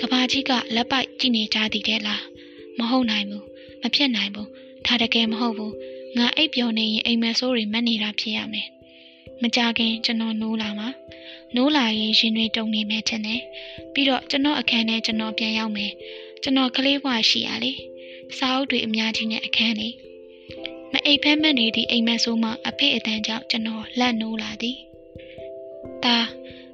[0.00, 2.22] ကဘာကြီးကလက်ပိုက်ကြည့်နေကြသည်တဲ့လား
[2.78, 3.44] မဟုတ်နိုင်ဘူး
[3.82, 4.48] မဖြစ်နိုင်ဘူး
[4.86, 5.74] ဒါတကယ်မဟုတ်ဘူး
[6.16, 8.68] ငါအိပ်ပျော်နေရင်အိမ်မက်ဆိုးတွေမက်နေတာဖြစ်ရမယ်
[9.42, 10.88] မကြခင်ကျွန်တော်နိုးလာမှာ
[11.54, 13.42] နိုးလာရင်ရှင်တွေတုံနေမယ်ထင်တယ်
[13.92, 15.92] ပြီးတော့ကျွန်တော်အခန်းထဲကျွန်တော်ပြန်ရောက်မယ်
[16.42, 17.72] ကျွန်တော်ကလေးဘွားရှိရလေ
[18.38, 19.94] စာအုပ်တွေအများကြီးနဲ့အခန်းလေး
[20.92, 24.76] မအိပ်ဖက်မက်နေသည့်အိမ်မက်ဆိုးမှအဖေအတန်းကြောင့်ကျွန်တော်လက်နိုးလာသည်
[26.04, 26.18] ဒါ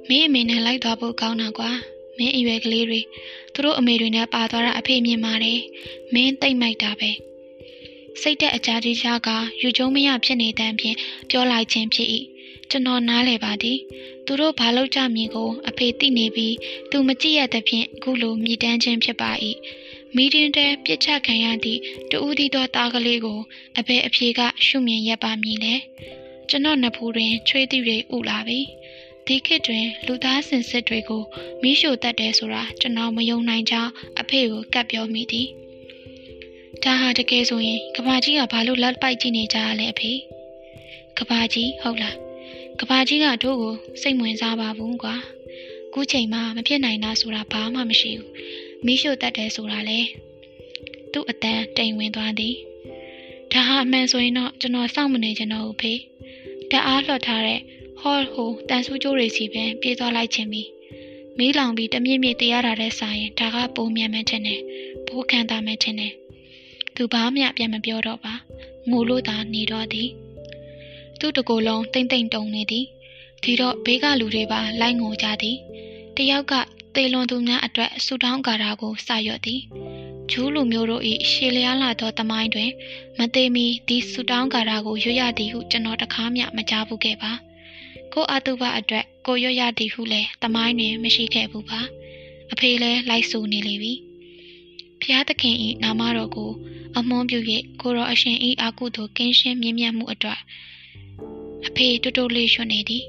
[0.09, 1.71] မင်းအမေနဲ့လိုက်သွားဖို့ကောင်းတာကွာ
[2.19, 3.01] မင်းအရွယ်ကလေးတွေ
[3.53, 5.61] သူတို့အမေတွေနဲ့ပါသွားတာအဖေမြင်ပါတယ်
[6.15, 7.11] မင်းတိတ်မိုက်တာပဲ
[8.21, 9.29] စိတ်တဲ့အကြကြီးရှားက
[9.61, 10.97] ယူကျုံမရဖြစ်နေတဲ့အပြင်
[11.31, 12.09] ပြောလိုက်ခြင်းဖြစ်၏
[12.71, 13.79] ကျွန်တော်နားလဲပါသည်
[14.27, 16.55] သူတို့ဘာလို့ကြမည်ကို အဖေသိနေပြီး
[16.91, 19.31] သူမကြည့်ရတဲ့ဖြင့်အခုလိုမြည်တမ်းခြင်းဖြစ်ပါ၏
[20.17, 23.41] မီတင်းတဲပြစ်ချခံရသည့်တူဦးသီးသောသားကလေးကို
[23.79, 25.75] အဖေအဖြေကရှုမြင်ရပါမည်လေ
[26.49, 28.61] ကျွန်တော်နဖူးတွင်ချွေးသီးတွေဥလာပြီ
[29.27, 31.23] ဒီခေတ်တွင်လူသားစင်စစ်တွေကို
[31.63, 35.49] မိရှို့တတ်တယ်ဆိုတာကျွန်တော်မယုံနိုင်ကြောင်းအဖေကိုကပ်ပြောမိသည်
[36.85, 40.13] ဒါဟာတကယ်ဆိုရင်ကဘာကြီးကဘာလို့လက်ပိုက်ကြည့်နေကြရလဲအဖေ
[41.19, 42.24] ကဘာကြီးဟုတ်လား
[42.81, 45.15] ကဘာကြီးကတို့ကိုစိတ်ဝင်စားပါဘူးကွာ
[45.93, 48.31] ခုချိန်မှာမဖြစ်နိုင်တာဆိုတာဘာမှမရှိဘူး
[48.85, 49.99] မိရှို့တတ်တယ်ဆိုတာလေ
[51.13, 52.55] သူ့အတန်းတိမ်ဝင်သွားသည်
[53.53, 55.93] ဒါဟာအမှန်ဆိုရင်တော့ကျွန်တော်စောင့်မနေချင်တော့ဘူးဖေ
[56.71, 57.61] တအားလှော်ထားတဲ့
[58.01, 60.69] ဟော်ဟိုတန်ဆူးကြိုးတွေစီပင်ပြေးသွားလိုက်ခြင်းပြီး
[61.39, 64.61] မီးလောင်ပြီးတမြင့်မြင့်တရားတာတဲ့ဆိုင်ရင်ဒါကပုံမြန်မှန်းခြင်းနဲ့
[65.07, 66.13] ပိုးခံတာမှန်းခြင်းနဲ့
[66.95, 68.35] သူဘာမှပြန်မပြောတော့ပါ
[68.91, 70.09] ငိုလို့သာနေတော့သည်
[71.27, 72.87] သူ့တကိုယ်လုံးတိမ့်တိမ့်တုံနေသည်
[73.43, 75.57] ဒီတော့ဘေးကလူတွေပါလိုက်ငိုကြသည်
[76.17, 76.53] တယောက်က
[76.95, 79.61] သေလွန်သူများအတွက်ဆူတောင်းကာတာကိုစရွတ်သည်
[80.31, 82.71] ဂျူးလူမျိုးတို့၏ရှေလျားလာသောတမိုင်းတွင်
[83.19, 87.33] မသေးမီဒီဆူတောင်းကာတာကိုရွတ်ရသည်ဟုကျွန်တော်တခါမှမကြားဘူးခဲ့ပါ
[88.13, 91.81] ကိုအတုပအတွက်ကိုရွတ်ရသည်ဟုလည်းတမိုင်းတွင်မရှိခဲ့ဘူးပါ
[92.53, 93.93] အဖေလည်းလိုက်ဆိုနေလေပြီ
[95.01, 96.51] ဖျားသခင်၏နာမတော်ကို
[96.97, 97.39] အမွန်ပြု၍
[97.81, 100.41] ကိုရောအရှင်၏အာကုသို့ကင်းရှင်းမြင့်မြတ်မှုအတွက်
[101.69, 103.05] အဖေတူတူလေးရွှတ်နေသည်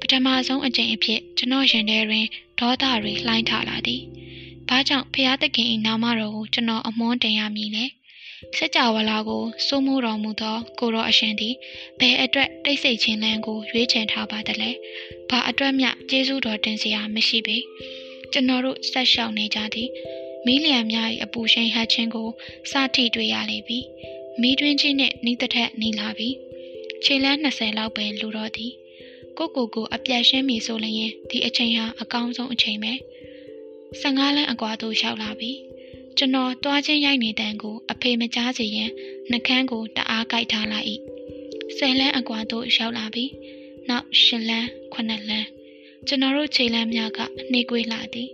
[0.00, 2.26] ပထမဆုံးအကြိမ်အဖြစ်ကျွန်တော်ရင်ထဲတွင်
[2.58, 4.02] ဒေါသတွေလှိုင်းထလာသည်။
[4.68, 7.84] ဘာကြောင့်ဖျားသခင်၏နာမတော်ကိုကျွန်တော်အမွန်းတင်ရမည်လဲ။
[8.56, 11.54] စัจ java လာကိုစိုးမိုးတော်မူသော ကိုရောအရှင်သည်
[12.00, 14.70] ဘယ်အတွက်တိတ်ဆိတ်ခြင်းလန်းကိုရွေးချယ်ထားပါသလဲ။
[15.30, 17.56] ဘာအတွက်မျှကျေးဇူးတော်တင်စရာမရှိပေ။
[18.32, 19.88] ကျွန်တော်တို့ဆက်ရှောင်နေကြသည်။
[20.46, 22.28] မီးလျံများ၏အပူရှိန်ဟတ်ခြင်းကို
[22.70, 23.78] စထိတွေ့ရလေပြီ။
[24.40, 26.30] မီးတွင်းချင်းနှင့်နီးတစ်ထက်နီးလာပြီ။
[27.04, 28.74] ခြေလန်း20လောက်ပဲလူတော်သည်။
[29.38, 32.92] ကိုကိုကိုအပြတ်ရှင်းပြီဆိုလျင်ဒီအချိန်ဟာအကောင်းဆုံးအချိန်ပဲ
[34.00, 35.52] 15လမ်းအကွာသို့ရောက်လာပြီ
[36.16, 38.90] ကျွန်တော်တွားချင်းရိုက်နေတဲ့ကိုအဖေမကြားစေရင်
[39.30, 40.86] နှကန်းကိုတအားကြိုက်ထားလိုက်၏
[41.78, 43.24] 10လမ်းအကွာသို့ရောက်လာပြီ
[43.88, 45.48] နောက်10လမ်း9လမ်း
[46.06, 47.18] ကျွန်တော်တို့ခြေလမ်းများက
[47.50, 48.28] နှေးကွေးလာသည်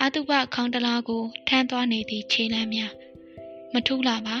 [0.00, 2.92] အတုပခေါင်းတလားကိုထမ်းသွားနေသည့်ခြေလမ်းများ
[3.72, 4.36] မထူးလာပါ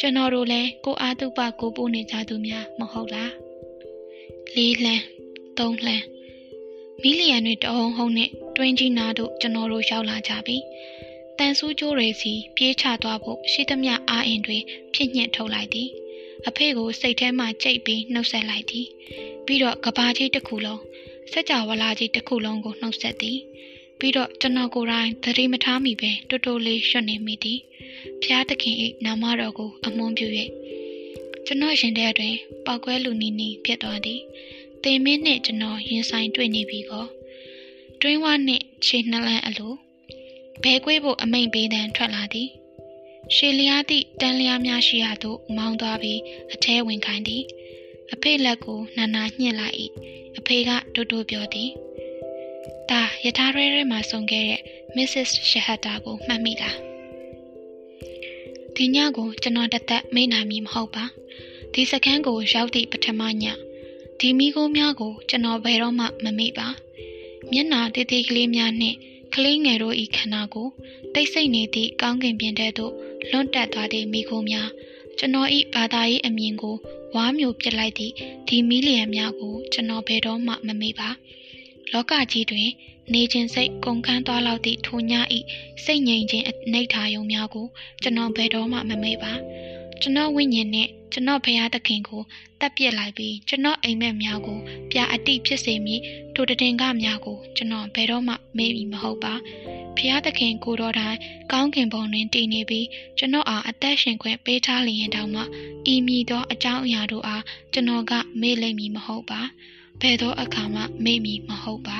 [0.00, 3.32] ကျွန်တော်တို့လည်းကိုအာတုပကိုပို့နေကြသူများမဟုတ်လား
[4.54, 5.04] လေးလမ်း
[5.58, 6.04] သုံးလှမ်း
[7.02, 10.56] မီလီယံတွေတအုံဟုံနဲ့တွင်းကြီးနာတို့ကျွန်တော်တို့ရောက်လာကြပြီ
[11.38, 14.58] တန်ဆူးကျိုးတွေစီပြေးချသွားဖို့ရှိသမျှအာအင်တွေ
[14.94, 15.88] ဖြစ်ညှင့်ထုတ်လိုက်သည်
[16.46, 18.86] အဖေကိုစိတ်ထဲမှကြိတ်ပြီးနှုတ်ဆက်လိုက်သည်
[19.46, 20.80] ပြီးတော့ကဘာကြီးတစ်ခုလုံး
[21.32, 23.38] စက်ကြဝဠာကြီးတစ်ခုလုံးကိုနှုတ်ဆက်သည်
[23.98, 27.60] ပြီးတော့ကျွန်တော်ကိုယ်တိုင်သတိမထားမိပဲတိုးတိုးလေးရွှတ်နေမိသည်
[28.22, 30.26] ဖျားသခင်၏နာမတော်ကိုအမွန်ပြု၍
[31.46, 32.34] ကျွန်တော်ရှင်တဲ့အတွင်
[32.66, 34.20] ပောက်ကွဲလူနီနီဖြစ်သွားသည်
[34.82, 37.06] သေမင်းနှင့်ကျွန်တော်ရင်ဆိုင်တွေ့နေပြီကော
[38.00, 39.74] တွင်းဝနှင့်ခြေနှလန်းအလို
[40.62, 42.48] ဘဲကွေးဖို့အမိန်ပေးတန်းထွက်လာသည်
[43.34, 46.20] ရှေလျားသည့်တန်လျားများရှိရာသို့မောင်းသွားပြီး
[46.52, 47.42] အထဲဝင်ခိုင်းသည်
[48.12, 49.76] အဖေလက်ကိုနာနာညှစ်လိုက်၏
[50.38, 51.70] အဖေကတိုးတိုးပြောသည်
[52.90, 54.60] ဒါယထာရဲရဲမှာဆုံခဲ့တဲ့
[54.96, 55.30] Mrs.
[55.50, 56.76] Shahata ကိုမှတ်မိလား
[58.74, 61.04] ဒီညကိုကျွန်တော်တသက်မေ့နိုင်မည်မဟုတ်ပါ
[61.72, 63.44] ဒီစကန်းကိုရောက်သည့်ပထမည
[64.20, 66.68] ဒီမိခိုးများကိုကျွန်တော်ဘယ်တော့မှမမေ့ပါ
[67.52, 68.96] မျက်နာတေးသေးကလေးများနှင့်
[69.34, 70.68] ကလေးငယ်တို့၏ခန္ဓာကို
[71.14, 72.92] တိတ်ဆိတ်နေသည့်ကောင်းကင်ပြင်ထဲသို့
[73.30, 74.68] လွန့်တက်သွားသည့်မိခိုးများ
[75.18, 76.76] ကျွန်တော်ဤဘာသာရေးအမြင်ကို
[77.14, 78.12] ဝါမျိုးပြစ်လိုက်သည့်
[78.48, 81.10] ဒီမီလီယံများကိုကျွန်တော်ဘယ်တော့မှမမေ့ပါ
[81.92, 82.68] လောကကြီးတွင်
[83.12, 85.38] နေခြင်းစိတ်ကုန်ခန်းသွားလောက်သည့်ထိုညဤ
[85.84, 87.66] စိတ်ငြိမ်ခြင်းအနိဋ္ဌာယုံများကို
[88.02, 89.32] ကျွန်တော်ဘယ်တော့မှမမေ့ပါ
[90.00, 92.22] ကျွန်တော်ဝိညာဉ်နဲ့ကျွန်တော်ဘုရားသခင်ကို
[92.60, 94.58] တပ်ပစ်လိုက်ပြီးကျွန်တော်အိမ်မက်များကို
[94.90, 96.00] ပြအတိဖြစ်စေမည်
[96.34, 99.34] ထိုတည်ငကများကိုကျွန်တော်ဘယ်တော့မှမေ့ပြီးမဟုတ်ပါ
[99.96, 101.16] ဘုရားသခင်ကိုတော်တိုင်
[101.52, 102.86] ကောင်းကင်ဘုံတွင်တည်နေပြီး
[103.18, 105.42] ကျွန်တော်အားအသက်ရှင်ခွင့်ပေးထားလျင်တောင်မှ
[105.92, 109.40] ဤမည်သောအကြောင်းအရာတို့အားကျွန်တော်ကမေ့လိမ့်မည်မဟုတ်ပါ
[110.00, 111.98] ဘယ်သောအခါမှမေ့မည်မဟုတ်ပါ